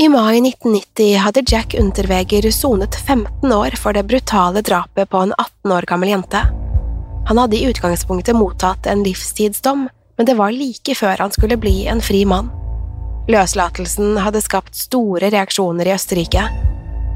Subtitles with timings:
[0.00, 5.34] I mai 1990 hadde Jack Unterweger sonet 15 år for det brutale drapet på en
[5.36, 6.40] 18 år gammel jente.
[7.28, 9.82] Han hadde i utgangspunktet mottatt en livstidsdom,
[10.16, 12.48] men det var like før han skulle bli en fri mann.
[13.28, 16.48] Løslatelsen hadde skapt store reaksjoner i Østerrike,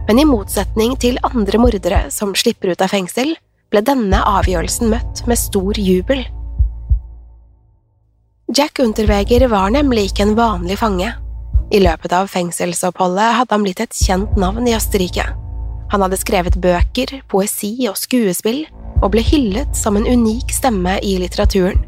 [0.04, 3.32] men i motsetning til andre mordere som slipper ut av fengsel,
[3.72, 6.20] ble denne avgjørelsen møtt med stor jubel.
[8.52, 11.14] Jack Unterweger var nemlig ikke en vanlig fange.
[11.72, 15.24] I løpet av fengselsoppholdet hadde han blitt et kjent navn i Østerrike.
[15.92, 18.64] Han hadde skrevet bøker, poesi og skuespill,
[19.02, 21.82] og ble hyllet som en unik stemme i litteraturen.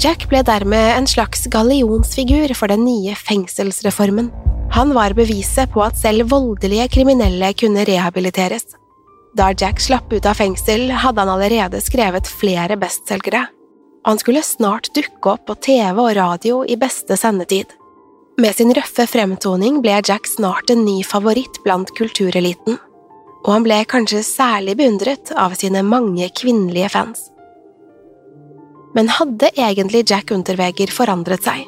[0.00, 4.32] Jack ble dermed en slags gallionsfigur for den nye fengselsreformen.
[4.74, 8.66] Han var beviset på at selv voldelige kriminelle kunne rehabiliteres.
[9.38, 13.46] Da Jack slapp ut av fengsel, hadde han allerede skrevet flere bestselgere
[14.04, 17.70] han skulle snart dukke opp på TV og radio i beste sendetid.
[18.36, 22.76] Med sin røffe fremtoning ble Jack snart en ny favoritt blant kultureliten,
[23.44, 27.30] og han ble kanskje særlig beundret av sine mange kvinnelige fans.
[28.94, 31.64] Men hadde egentlig Jack Unterweger forandret seg?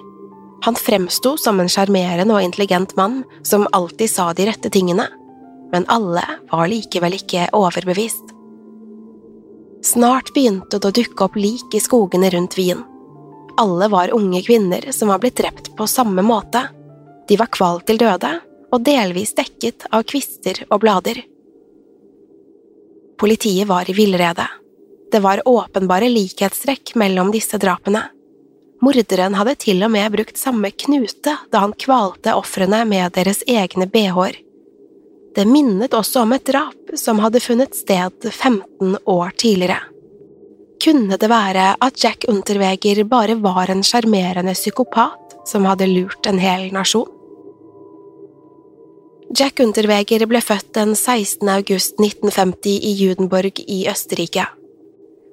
[0.67, 5.09] Han fremsto som en sjarmerende og intelligent mann som alltid sa de rette tingene,
[5.73, 8.36] men alle var likevel ikke overbevist.
[9.87, 12.81] Snart begynte det å dukke opp lik i skogene rundt Wien.
[13.61, 16.65] Alle var unge kvinner som var blitt drept på samme måte.
[17.29, 18.33] De var kvalt til døde
[18.75, 21.21] og delvis dekket av kvister og blader.
[23.17, 24.49] Politiet var i villrede.
[25.13, 28.03] Det var åpenbare likhetstrekk mellom disse drapene.
[28.83, 33.87] Morderen hadde til og med brukt samme knute da han kvalte ofrene med deres egne
[33.87, 34.43] bh-er.
[35.37, 39.83] Det minnet også om et drap som hadde funnet sted 15 år tidligere.
[40.81, 46.41] Kunne det være at Jack Unterweger bare var en sjarmerende psykopat som hadde lurt en
[46.41, 47.13] hel nasjon?
[49.37, 51.49] Jack Unterweger ble født den 16.
[51.53, 54.47] august 1950 i Judenborg i Østerrike.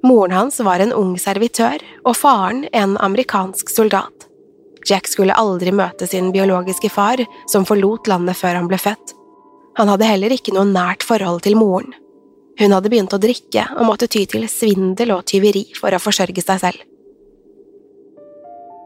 [0.04, 4.28] Moren hans var en ung servitør, og faren en amerikansk soldat.
[4.90, 9.14] Jack skulle aldri møte sin biologiske far, som forlot landet før han ble født.
[9.78, 11.94] Han hadde heller ikke noe nært forhold til moren.
[12.60, 16.44] Hun hadde begynt å drikke og måtte ty til svindel og tyveri for å forsørge
[16.46, 16.84] seg selv.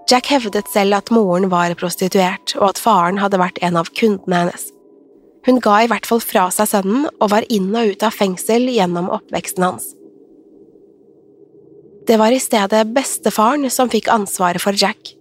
[0.07, 4.45] Jack hevdet selv at moren var prostituert, og at faren hadde vært en av kundene
[4.45, 4.69] hennes.
[5.47, 8.69] Hun ga i hvert fall fra seg sønnen og var inn og ut av fengsel
[8.71, 9.91] gjennom oppveksten hans.
[12.07, 15.11] Det var i stedet bestefaren som fikk ansvaret for Jack,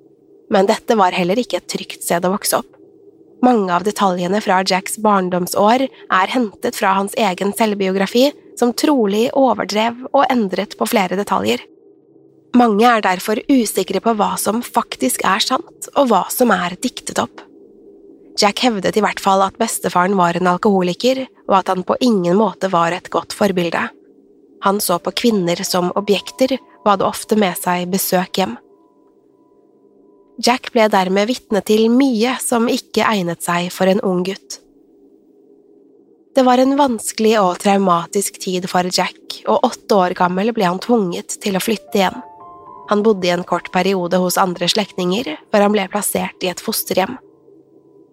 [0.54, 2.75] men dette var heller ikke et trygt sted å vokse opp.
[3.46, 10.00] Mange av detaljene fra Jacks barndomsår er hentet fra hans egen selvbiografi, som trolig overdrev
[10.10, 11.62] og endret på flere detaljer.
[12.56, 17.20] Mange er derfor usikre på hva som faktisk er sant, og hva som er diktet
[17.22, 17.44] opp.
[18.40, 22.40] Jack hevdet i hvert fall at bestefaren var en alkoholiker, og at han på ingen
[22.40, 23.86] måte var et godt forbilde.
[24.66, 28.56] Han så på kvinner som objekter, og hadde ofte med seg besøk hjem.
[30.36, 34.60] Jack ble dermed vitne til mye som ikke egnet seg for en ung gutt.
[36.36, 40.80] Det var en vanskelig og traumatisk tid for Jack, og åtte år gammel ble han
[40.84, 42.18] tvunget til å flytte igjen.
[42.90, 46.60] Han bodde i en kort periode hos andre slektninger, før han ble plassert i et
[46.60, 47.16] fosterhjem.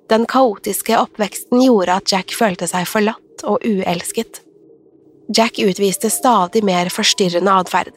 [0.10, 4.40] Den kaotiske oppveksten gjorde at Jack følte seg forlatt og uelsket.
[5.36, 7.92] Jack utviste stadig mer forstyrrende atferd.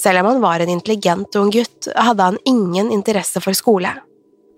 [0.00, 3.92] Selv om han var en intelligent ung gutt, hadde han ingen interesse for skole.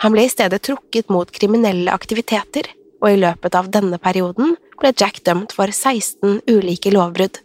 [0.03, 2.69] Han ble i stedet trukket mot kriminelle aktiviteter,
[3.03, 7.41] og i løpet av denne perioden ble Jack dømt for 16 ulike lovbrudd.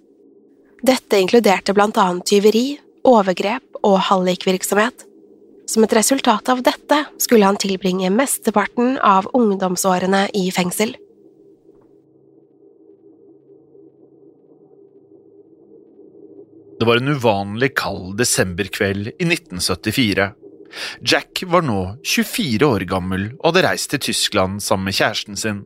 [0.86, 2.78] Dette inkluderte blant annet tyveri,
[3.08, 5.06] overgrep og hallikvirksomhet.
[5.68, 10.94] Som et resultat av dette skulle han tilbringe mesteparten av ungdomsårene i fengsel.
[16.80, 20.28] Det var en uvanlig kald desemberkveld i 1974.
[21.02, 25.64] Jack var nå 24 år gammel og hadde reist til Tyskland sammen med kjæresten sin.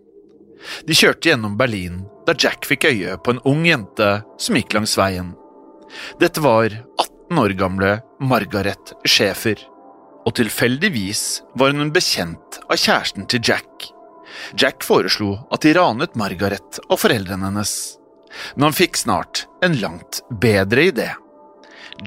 [0.88, 4.96] De kjørte gjennom Berlin da Jack fikk øye på en ung jente som gikk langs
[5.00, 5.34] veien.
[6.22, 9.60] Dette var 18 år gamle Margaret Schäfer
[10.26, 13.90] og tilfeldigvis var hun en bekjent av kjæresten til Jack.
[14.60, 17.74] Jack foreslo at de ranet Margaret og foreldrene hennes,
[18.56, 21.10] men han fikk snart en langt bedre idé.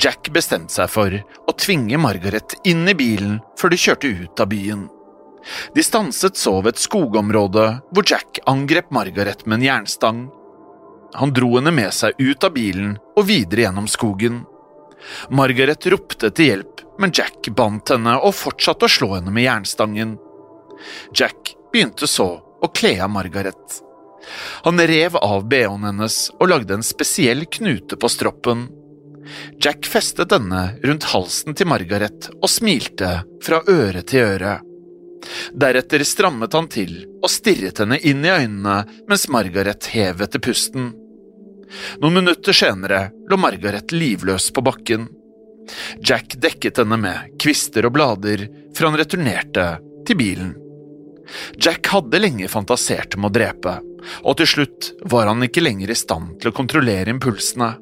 [0.01, 4.51] Jack bestemte seg for å tvinge Margaret inn i bilen før de kjørte ut av
[4.51, 4.89] byen.
[5.75, 10.25] De stanset så ved et skogområde hvor Jack angrep Margaret med en jernstang.
[11.15, 14.43] Han dro henne med seg ut av bilen og videre gjennom skogen.
[15.29, 20.17] Margaret ropte til hjelp, men Jack bandt henne og fortsatte å slå henne med jernstangen.
[21.15, 23.84] Jack begynte så å kle av Margaret.
[24.65, 28.67] Han rev av bh-en hennes og lagde en spesiell knute på stroppen.
[29.63, 34.59] Jack festet denne rundt halsen til Margaret og smilte fra øre til øre.
[35.57, 40.93] Deretter strammet han til og stirret henne inn i øynene mens Margaret hev etter pusten.
[42.03, 45.09] Noen minutter senere lå Margaret livløs på bakken.
[46.05, 48.47] Jack dekket henne med kvister og blader
[48.77, 49.67] før han returnerte
[50.05, 50.53] til bilen.
[51.57, 53.79] Jack hadde lenge fantasert om å drepe,
[54.23, 57.75] og til slutt var han ikke lenger i stand til å kontrollere impulsene.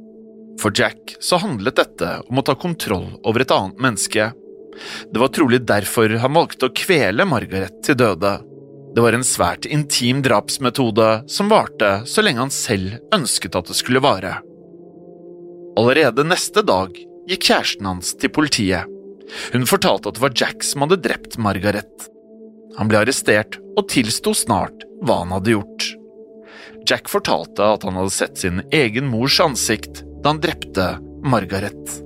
[0.60, 4.30] For Jack så handlet dette om å ta kontroll over et annet menneske.
[5.12, 8.36] Det var trolig derfor han valgte å kvele Margaret til døde.
[8.92, 13.78] Det var en svært intim drapsmetode som varte så lenge han selv ønsket at det
[13.78, 14.36] skulle vare.
[15.80, 16.98] Allerede neste dag
[17.28, 18.88] gikk kjæresten hans til politiet.
[19.54, 22.11] Hun fortalte at det var Jack som hadde drept Margaret.
[22.78, 25.88] Han ble arrestert og tilsto snart hva han hadde gjort.
[26.88, 30.88] Jack fortalte at han hadde sett sin egen mors ansikt da han drepte
[31.22, 31.98] Margaret.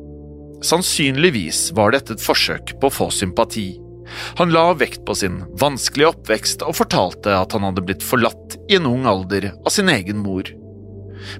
[0.64, 3.76] Sannsynligvis var dette et forsøk på å få sympati.
[4.38, 8.78] Han la vekt på sin vanskelige oppvekst og fortalte at han hadde blitt forlatt i
[8.78, 10.48] en ung alder av sin egen mor.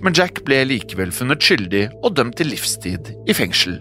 [0.02, 3.78] Men Jack ble likevel funnet skyldig og dømt til livstid i fengsel.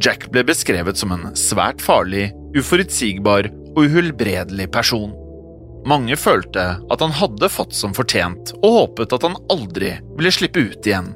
[0.00, 5.12] Jack ble beskrevet som en svært farlig, uforutsigbar og uhelbredelig person.
[5.88, 10.60] Mange følte at han hadde fått som fortjent, og håpet at han aldri ville slippe
[10.60, 11.14] ut igjen.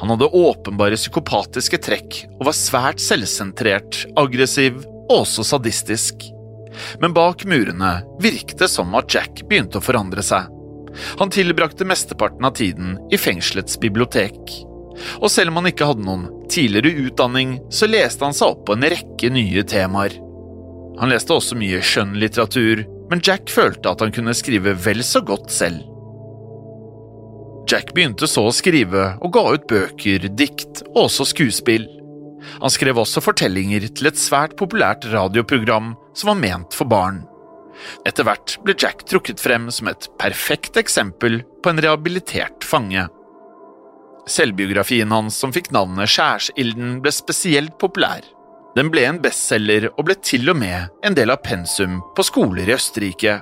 [0.00, 6.28] Han hadde åpenbare psykopatiske trekk og var svært selvsentrert, aggressiv og også sadistisk.
[7.02, 10.46] Men bak murene virket det som at Jack begynte å forandre seg.
[11.18, 14.38] Han tilbrakte mesteparten av tiden i fengselets bibliotek.
[15.22, 18.74] Og selv om han ikke hadde noen tidligere utdanning, så leste han seg opp på
[18.74, 20.16] en rekke nye temaer.
[20.98, 25.52] Han leste også mye skjønnlitteratur, men Jack følte at han kunne skrive vel så godt
[25.54, 25.84] selv.
[27.68, 31.84] Jack begynte så å skrive og ga ut bøker, dikt og også skuespill.
[32.62, 37.22] Han skrev også fortellinger til et svært populært radioprogram som var ment for barn.
[38.08, 43.04] Etter hvert ble Jack trukket frem som et perfekt eksempel på en rehabilitert fange.
[44.28, 48.24] Selvbiografien hans som fikk navnet Skjærsilden, ble spesielt populær.
[48.78, 52.68] Den ble en bestselger og ble til og med en del av pensum på skoler
[52.68, 53.40] i Østerrike.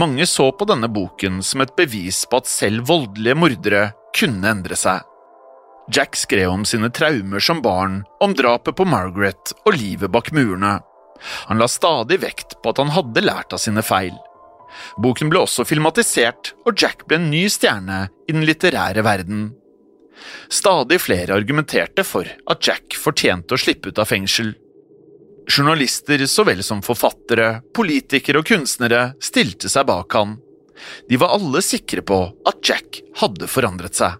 [0.00, 3.82] Mange så på denne boken som et bevis på at selv voldelige mordere
[4.16, 5.02] kunne endre seg.
[5.92, 10.78] Jack skrev om sine traumer som barn, om drapet på Margaret og livet bak murene.
[11.50, 14.16] Han la stadig vekt på at han hadde lært av sine feil.
[15.04, 19.50] Boken ble også filmatisert, og Jack ble en ny stjerne i den litterære verden.
[20.48, 24.54] Stadig flere argumenterte for at Jack fortjente å slippe ut av fengsel.
[25.46, 30.36] Journalister så vel som forfattere, politikere og kunstnere stilte seg bak han.
[31.08, 32.18] De var alle sikre på
[32.48, 34.18] at Jack hadde forandret seg.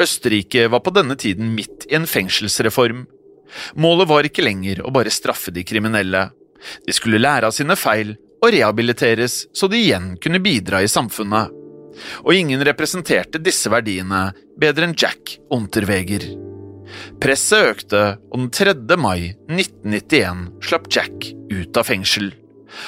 [0.00, 3.04] Østerrike var på denne tiden midt i en fengselsreform.
[3.74, 6.28] Målet var ikke lenger å bare straffe de kriminelle.
[6.86, 11.50] De skulle lære av sine feil og rehabiliteres så de igjen kunne bidra i samfunnet.
[12.24, 16.26] Og ingen representerte disse verdiene bedre enn Jack Unterweger.
[17.20, 18.74] Presset økte, og den 3.
[19.00, 22.32] mai 1991 slapp Jack ut av fengsel.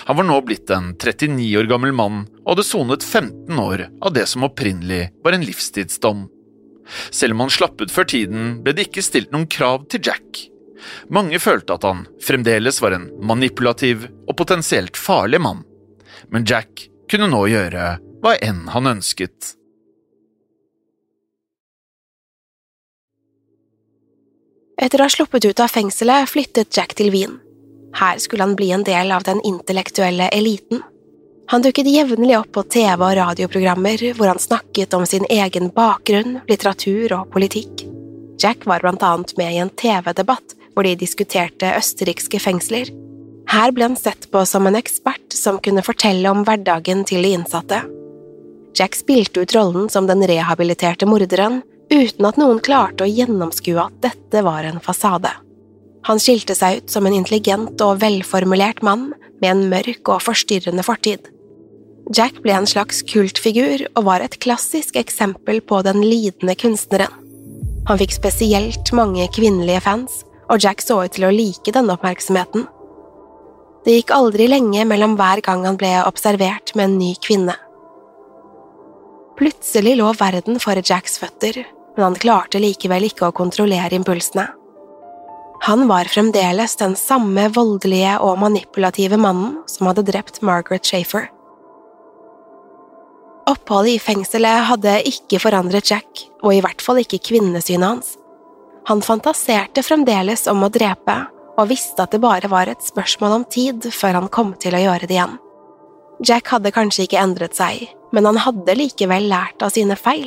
[0.08, 4.14] Han var nå blitt en 39 år gammel mann og hadde sonet 15 år av
[4.14, 6.26] det som opprinnelig var en livstidsdom.
[7.10, 10.44] Selv om han slapp ut før tiden, ble det ikke stilt noen krav til Jack.
[11.12, 15.64] Mange følte at han fremdeles var en manipulativ og potensielt farlig mann,
[16.32, 19.54] men Jack kunne nå gjøre hva enn han ønsket.
[24.78, 27.40] Etter å ha sluppet ut av fengselet flyttet Jack til Wien.
[27.98, 30.84] Her skulle han bli en del av den intellektuelle eliten.
[31.50, 36.42] Han dukket jevnlig opp på TV- og radioprogrammer hvor han snakket om sin egen bakgrunn,
[36.46, 37.86] litteratur og politikk.
[38.38, 42.92] Jack var blant annet med i en TV-debatt hvor de diskuterte østerrikske fengsler.
[43.48, 47.32] Her ble han sett på som en ekspert som kunne fortelle om hverdagen til de
[47.34, 47.80] innsatte.
[48.78, 53.96] Jack spilte ut rollen som den rehabiliterte morderen, uten at noen klarte å gjennomskue at
[54.04, 55.32] dette var en fasade.
[56.06, 59.10] Han skilte seg ut som en intelligent og velformulert mann
[59.42, 61.26] med en mørk og forstyrrende fortid.
[62.14, 67.12] Jack ble en slags kultfigur og var et klassisk eksempel på den lidende kunstneren.
[67.88, 72.64] Han fikk spesielt mange kvinnelige fans, og Jack så ut til å like denne oppmerksomheten.
[73.84, 77.56] Det gikk aldri lenge mellom hver gang han ble observert med en ny kvinne.
[79.38, 81.60] Plutselig lå verden for Jacks føtter,
[81.94, 84.48] men han klarte likevel ikke å kontrollere impulsene.
[85.66, 91.28] Han var fremdeles den samme voldelige og manipulative mannen som hadde drept Margaret Shafer.
[93.48, 98.14] Oppholdet i fengselet hadde ikke forandret Jack, og i hvert fall ikke kvinnesynet hans.
[98.90, 101.16] Han fantaserte fremdeles om å drepe,
[101.58, 104.82] og visste at det bare var et spørsmål om tid før han kom til å
[104.82, 105.38] gjøre det igjen.
[106.24, 110.26] Jack hadde kanskje ikke endret seg, men han hadde likevel lært av sine feil.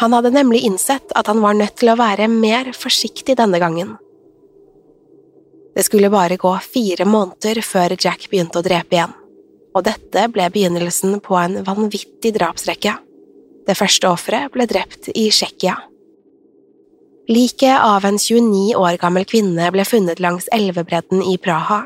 [0.00, 3.96] Han hadde nemlig innsett at han var nødt til å være mer forsiktig denne gangen.
[5.76, 9.16] Det skulle bare gå fire måneder før Jack begynte å drepe igjen
[9.74, 12.96] og dette ble begynnelsen på en vanvittig drapsrekke.
[13.66, 15.76] Det første offeret ble drept i Tsjekkia.
[17.30, 21.84] Liket av en 29 år gammel kvinne ble funnet langs elvebredden i Praha.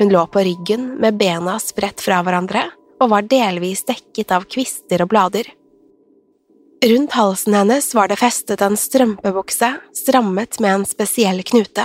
[0.00, 2.62] Hun lå på ryggen med bena spredt fra hverandre
[3.00, 5.44] og var delvis dekket av kvister og blader.
[6.80, 11.84] Rundt halsen hennes var det festet en strømpebukse strammet med en spesiell knute.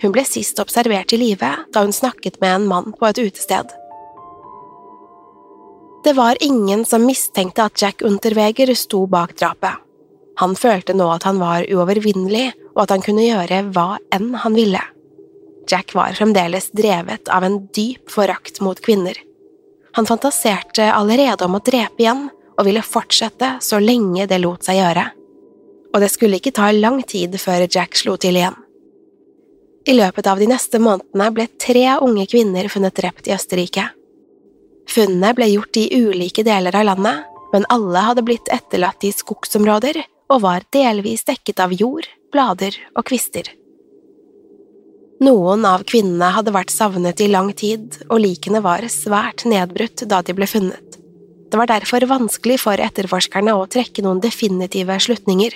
[0.00, 3.68] Hun ble sist observert i live da hun snakket med en mann på et utested.
[6.04, 9.84] Det var ingen som mistenkte at Jack Unterweger sto bak drapet.
[10.40, 14.56] Han følte nå at han var uovervinnelig, og at han kunne gjøre hva enn han
[14.56, 14.80] ville.
[15.70, 19.18] Jack var fremdeles drevet av en dyp forakt mot kvinner.
[19.94, 24.78] Han fantaserte allerede om å drepe igjen, og ville fortsette så lenge det lot seg
[24.78, 25.08] gjøre.
[25.94, 28.56] Og det skulle ikke ta lang tid før Jack slo til igjen.
[29.84, 33.88] I løpet av de neste månedene ble tre unge kvinner funnet drept i Østerrike.
[34.90, 40.00] Funnene ble gjort i ulike deler av landet, men alle hadde blitt etterlatt i skogsområder
[40.32, 43.50] og var delvis dekket av jord, blader og kvister.
[45.22, 50.22] Noen av kvinnene hadde vært savnet i lang tid, og likene var svært nedbrutt da
[50.26, 50.98] de ble funnet.
[51.50, 55.54] Det var derfor vanskelig for etterforskerne å trekke noen definitive slutninger.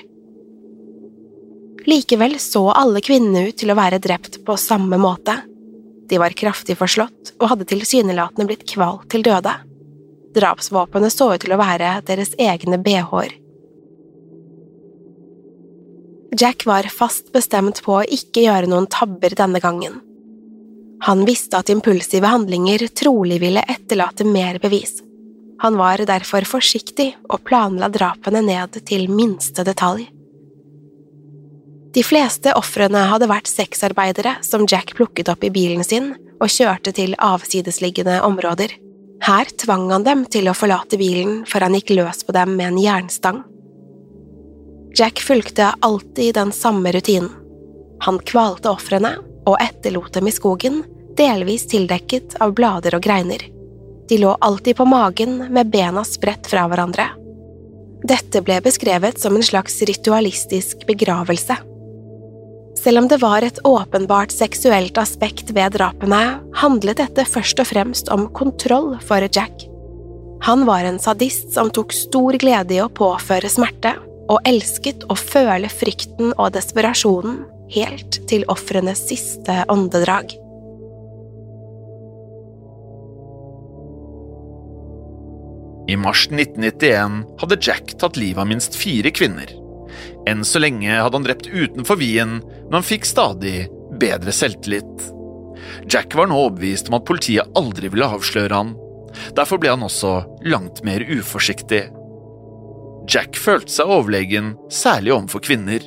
[1.88, 5.34] Likevel så alle kvinnene ut til å være drept på samme måte,
[6.08, 9.52] de var kraftig forslått og hadde tilsynelatende blitt kvalt til døde.
[10.36, 13.34] Drapsvåpenet så ut til å være deres egne bh-er.
[16.37, 20.00] Jack var fast bestemt på å ikke gjøre noen tabber denne gangen.
[21.06, 24.99] Han visste at impulsive handlinger trolig ville etterlate mer bevis.
[25.62, 30.06] Han var derfor forsiktig og planla drapene ned til minste detalj.
[31.94, 36.92] De fleste ofrene hadde vært sexarbeidere som Jack plukket opp i bilen sin og kjørte
[36.94, 38.75] til avsidesliggende områder.
[39.25, 42.75] Her tvang han dem til å forlate bilen før han gikk løs på dem med
[42.75, 43.40] en jernstang.
[44.97, 47.30] Jack fulgte alltid den samme rutinen.
[48.00, 49.16] Han kvalte ofrene
[49.47, 50.83] og etterlot dem i skogen,
[51.18, 53.42] delvis tildekket av blader og greiner.
[54.09, 57.09] De lå alltid på magen med bena spredt fra hverandre.
[58.09, 61.57] Dette ble beskrevet som en slags ritualistisk begravelse.
[62.78, 68.11] Selv om det var et åpenbart seksuelt aspekt ved drapene, handlet dette først og fremst
[68.14, 69.66] om kontroll for Jack.
[70.47, 73.97] Han var en sadist som tok stor glede i å påføre smerte,
[74.28, 77.40] og elsket å føle frykten og desperasjonen
[77.73, 80.35] helt til ofrenes siste åndedrag.
[85.88, 89.49] I mars 1991 hadde Jack tatt livet av minst fire kvinner.
[90.28, 93.70] Enn så lenge hadde han drept utenfor Wien, men han fikk stadig
[94.00, 95.06] bedre selvtillit.
[95.88, 98.75] Jack var nå overbevist om at politiet aldri ville avsløre han.
[99.37, 101.87] Derfor ble han også langt mer uforsiktig.
[103.08, 105.84] Jack følte seg overlegen, særlig overfor kvinner.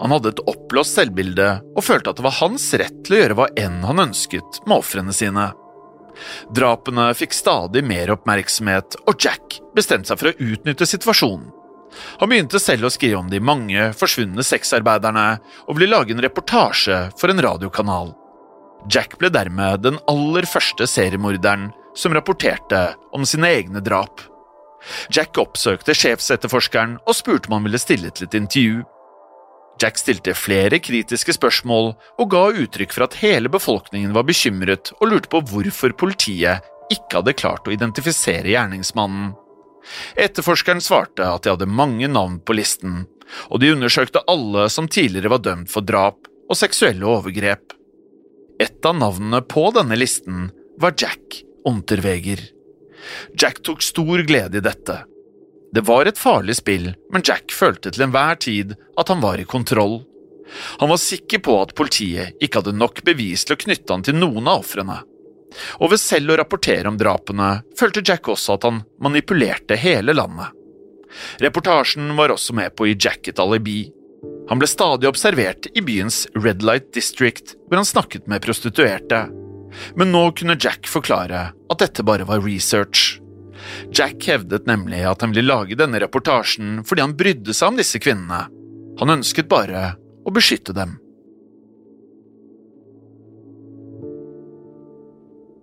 [0.00, 3.36] Han hadde et oppblåst selvbilde og følte at det var hans rett til å gjøre
[3.36, 5.50] hva enn han ønsket med ofrene sine.
[6.56, 11.50] Drapene fikk stadig mer oppmerksomhet, og Jack bestemte seg for å utnytte situasjonen.
[12.20, 15.26] Han begynte selv å skrive om de mange forsvunne sexarbeiderne,
[15.68, 18.14] og ville lage en reportasje for en radiokanal.
[18.92, 24.20] Jack ble dermed den aller første seriemorderen som rapporterte om sine egne drap.
[25.12, 28.84] Jack oppsøkte sjefsetterforskeren og spurte om han ville stille til et intervju.
[29.82, 35.10] Jack stilte flere kritiske spørsmål og ga uttrykk for at hele befolkningen var bekymret og
[35.10, 39.34] lurte på hvorfor politiet ikke hadde klart å identifisere gjerningsmannen.
[40.18, 43.04] Etterforskeren svarte at de hadde mange navn på listen,
[43.50, 47.74] og de undersøkte alle som tidligere var dømt for drap og seksuelle overgrep.
[48.62, 50.48] Et av navnene på denne listen
[50.80, 52.40] var Jack Unterweger.
[53.38, 55.02] Jack tok stor glede i dette.
[55.72, 59.48] Det var et farlig spill, men Jack følte til enhver tid at han var i
[59.48, 60.00] kontroll.
[60.78, 64.16] Han var sikker på at politiet ikke hadde nok bevis til å knytte han til
[64.18, 65.00] noen av ofrene.
[65.80, 70.52] Og ved selv å rapportere om drapene følte Jack også at han manipulerte hele landet.
[71.42, 73.86] Reportasjen var også med på å gi Jack et alibi.
[74.50, 79.26] Han ble stadig observert i byens Red Light District, hvor han snakket med prostituerte.
[79.98, 83.18] Men nå kunne Jack forklare at dette bare var research.
[83.94, 88.00] Jack hevdet nemlig at han ville lage denne reportasjen fordi han brydde seg om disse
[88.02, 88.46] kvinnene.
[89.00, 89.94] Han ønsket bare
[90.26, 90.96] å beskytte dem.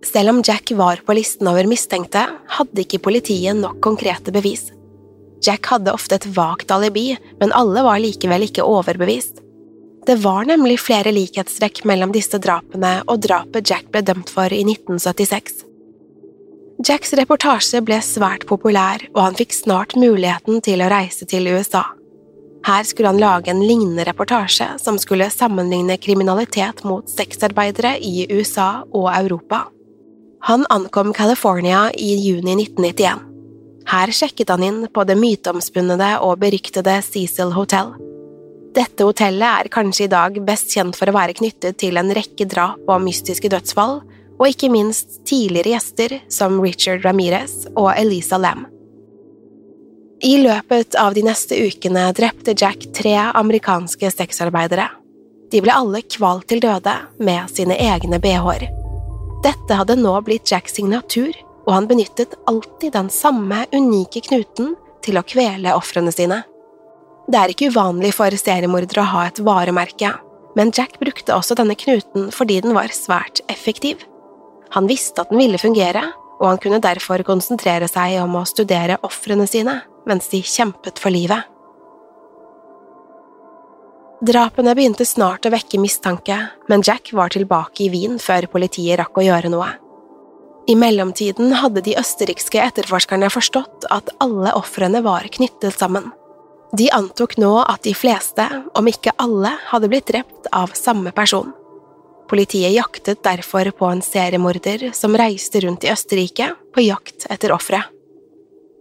[0.04, 2.26] Selv om Jack var på listen over mistenkte,
[2.58, 4.68] hadde ikke politiet nok konkrete bevis.
[5.44, 9.43] Jack hadde ofte et vagt alibi, men alle var likevel ikke overbevist.
[10.06, 14.60] Det var nemlig flere likhetstrekk mellom disse drapene og drapet Jack ble dømt for i
[14.66, 15.64] 1976.
[16.84, 21.86] Jacks reportasje ble svært populær, og han fikk snart muligheten til å reise til USA.
[22.64, 28.84] Her skulle han lage en lignende reportasje som skulle sammenligne kriminalitet mot sexarbeidere i USA
[28.90, 29.66] og Europa.
[30.48, 33.30] Han ankom California i juni 1991.
[33.88, 37.94] Her sjekket han inn på det myteomspunnede og beryktede Cecil Hotel.
[38.74, 42.46] Dette hotellet er kanskje i dag best kjent for å være knyttet til en rekke
[42.50, 44.00] drap og mystiske dødsfall,
[44.34, 48.64] og ikke minst tidligere gjester som Richard Ramirez og Elisa Lam.
[50.24, 54.88] I løpet av de neste ukene drepte Jack tre amerikanske sexarbeidere.
[55.52, 58.64] De ble alle kvalt til døde med sine egne bh-er.
[59.44, 61.30] Dette hadde nå blitt Jacks signatur,
[61.68, 66.40] og han benyttet alltid den samme unike knuten til å kvele ofrene sine.
[67.24, 70.10] Det er ikke uvanlig for seriemordere å ha et varemerke,
[70.58, 74.04] men Jack brukte også denne knuten fordi den var svært effektiv.
[74.76, 76.04] Han visste at den ville fungere,
[76.40, 81.14] og han kunne derfor konsentrere seg om å studere ofrene sine mens de kjempet for
[81.14, 81.46] livet.
[84.24, 86.36] Drapene begynte snart å vekke mistanke,
[86.68, 89.70] men Jack var tilbake i Wien før politiet rakk å gjøre noe.
[90.70, 96.08] I mellomtiden hadde de østerrikske etterforskerne forstått at alle ofrene var knyttet sammen.
[96.74, 101.52] De antok nå at de fleste, om ikke alle, hadde blitt drept av samme person.
[102.30, 107.84] Politiet jaktet derfor på en seriemorder som reiste rundt i Østerrike på jakt etter ofre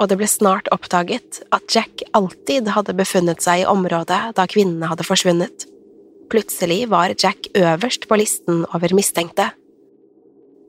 [0.03, 4.89] og det ble snart oppdaget at Jack alltid hadde befunnet seg i området da kvinnene
[4.91, 5.67] hadde forsvunnet.
[6.33, 9.51] Plutselig var Jack øverst på listen over mistenkte.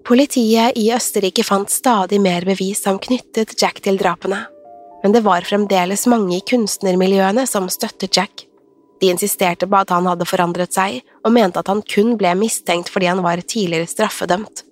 [0.04, 4.44] Politiet i Østerrike fant stadig mer bevis som knyttet Jack til drapene,
[5.04, 8.46] men det var fremdeles mange i kunstnermiljøene som støttet Jack.
[9.02, 12.88] De insisterte på at han hadde forandret seg, og mente at han kun ble mistenkt
[12.88, 14.64] fordi han var tidligere straffedømt.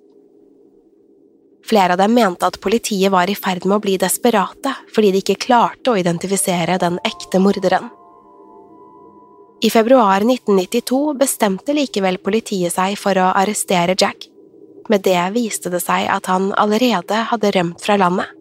[1.68, 5.20] Flere av dem mente at politiet var i ferd med å bli desperate fordi de
[5.20, 7.92] ikke klarte å identifisere den ekte morderen.
[9.62, 14.30] I februar 1992 bestemte likevel politiet seg for å arrestere Jack.
[14.88, 18.32] Med det viste det seg at han allerede hadde rømt fra landet.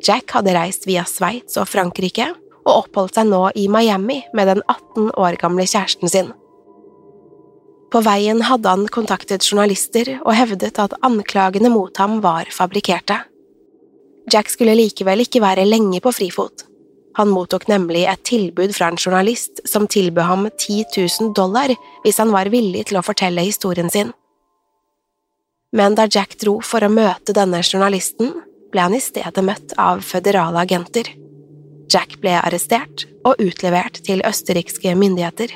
[0.00, 2.30] Jack hadde reist via Sveits og Frankrike
[2.64, 6.30] og oppholdt seg nå i Miami med den 18 år gamle kjæresten sin.
[7.90, 13.18] På veien hadde han kontaktet journalister og hevdet at anklagene mot ham var fabrikkerte.
[14.30, 16.66] Jack skulle likevel ikke være lenge på frifot.
[17.18, 22.20] Han mottok nemlig et tilbud fra en journalist som tilbød ham 10 000 dollar hvis
[22.22, 24.12] han var villig til å fortelle historien sin.
[25.74, 28.32] Men da Jack dro for å møte denne journalisten,
[28.72, 31.08] ble han i stedet møtt av føderale agenter.
[31.90, 35.52] Jack ble arrestert og utlevert til østerrikske myndigheter.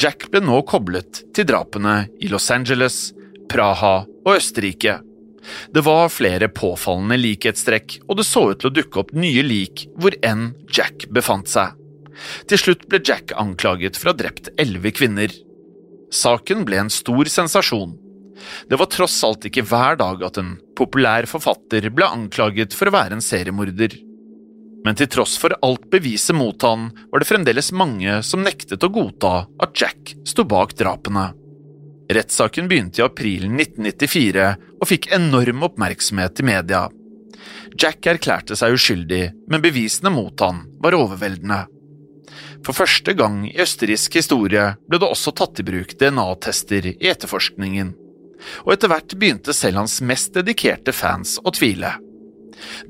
[0.00, 3.10] Jack ble nå koblet til drapene i Los Angeles,
[3.52, 4.96] Praha og Østerrike.
[5.72, 9.86] Det var flere påfallende likhetstrekk, og det så ut til å dukke opp nye lik
[10.00, 11.76] hvor enn Jack befant seg.
[12.48, 15.32] Til slutt ble Jack anklaget for å ha drept elleve kvinner.
[16.10, 17.94] Saken ble en stor sensasjon.
[18.68, 22.94] Det var tross alt ikke hver dag at en populær forfatter ble anklaget for å
[22.94, 23.94] være en seriemorder.
[24.84, 28.92] Men til tross for alt beviset mot han, var det fremdeles mange som nektet å
[28.92, 31.30] godta at Jack sto bak drapene.
[32.10, 34.46] Rettssaken begynte i april 1994
[34.80, 36.86] og fikk enorm oppmerksomhet i media.
[37.78, 41.60] Jack erklærte seg uskyldig, men bevisene mot han var overveldende.
[42.66, 47.94] For første gang i østerriksk historie ble det også tatt i bruk DNA-tester i etterforskningen,
[48.64, 51.94] og etter hvert begynte selv hans mest dedikerte fans å tvile.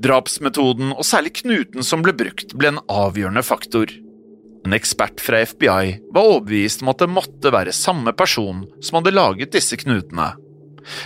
[0.03, 3.91] Drapsmetoden, og særlig knuten som ble brukt, ble en avgjørende faktor.
[4.65, 9.15] En ekspert fra FBI var overbevist om at det måtte være samme person som hadde
[9.15, 10.33] laget disse knutene.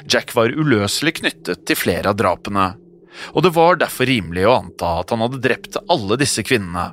[0.10, 2.74] Jack var uløselig knyttet til flere av drapene,
[3.32, 6.90] og det var derfor rimelig å anta at han hadde drept alle disse kvinnene.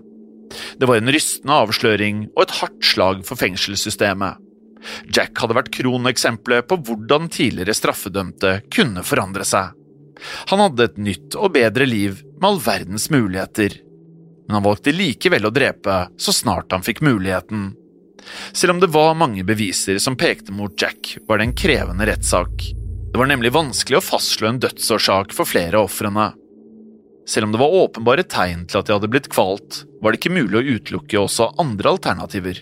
[0.79, 4.41] Det var en rystende avsløring og et hardt slag for fengselssystemet.
[5.15, 9.77] Jack hadde vært kroneksempelet på hvordan tidligere straffedømte kunne forandre seg.
[10.51, 13.79] Han hadde et nytt og bedre liv med all verdens muligheter,
[14.47, 17.73] men han valgte likevel å drepe så snart han fikk muligheten.
[18.53, 22.69] Selv om det var mange beviser som pekte mot Jack, var det en krevende rettssak.
[23.13, 26.31] Det var nemlig vanskelig å fastslå en dødsårsak for flere av ofrene.
[27.33, 30.35] Selv om det var åpenbare tegn til at de hadde blitt kvalt, var det ikke
[30.35, 32.59] mulig å utelukke også andre alternativer.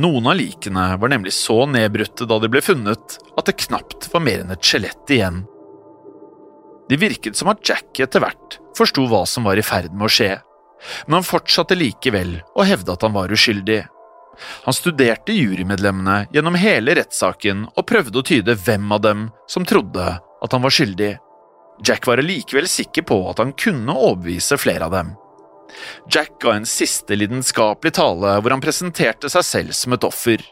[0.00, 4.24] Noen av likene var nemlig så nedbrutte da de ble funnet, at det knapt var
[4.24, 5.42] mer enn et skjelett igjen.
[6.88, 10.12] Det virket som at Jack etter hvert forsto hva som var i ferd med å
[10.14, 10.32] skje,
[11.06, 13.82] men han fortsatte likevel å hevde at han var uskyldig.
[14.64, 20.06] Han studerte jurymedlemmene gjennom hele rettssaken og prøvde å tyde hvem av dem som trodde
[20.16, 21.18] at han var skyldig.
[21.86, 25.14] Jack var allikevel sikker på at han kunne overbevise flere av dem.
[26.10, 30.42] Jack ga en siste lidenskapelig tale hvor han presenterte seg selv som et offer.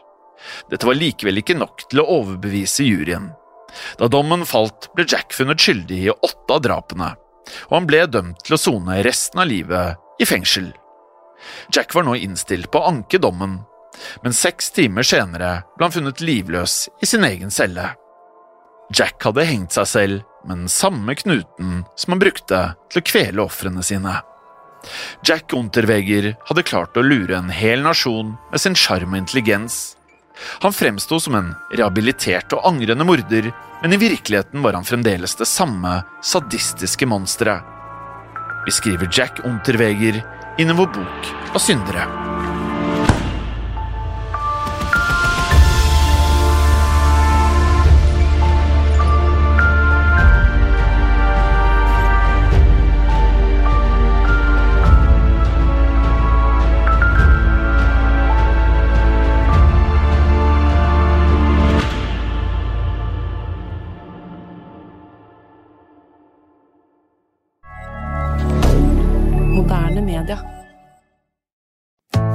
[0.71, 3.29] Dette var likevel ikke nok til å overbevise juryen.
[3.99, 7.11] Da dommen falt, ble Jack funnet skyldig i åtte av drapene,
[7.67, 10.71] og han ble dømt til å sone resten av livet i fengsel.
[11.75, 13.59] Jack var nå innstilt på å anke dommen,
[14.23, 17.91] men seks timer senere ble han funnet livløs i sin egen celle.
[18.95, 23.45] Jack hadde hengt seg selv med den samme knuten som han brukte til å kvele
[23.45, 24.19] ofrene sine.
[25.27, 29.99] Jack Unterweger hadde klart å lure en hel nasjon med sin sjarm og intelligens,
[30.59, 35.47] han fremsto som en rehabilitert og angrende morder, men i virkeligheten var han fremdeles det
[35.47, 37.63] samme sadistiske monsteret.
[38.65, 40.21] Vi skriver Jack Unterweger
[40.59, 42.38] inn i vår bok av syndere.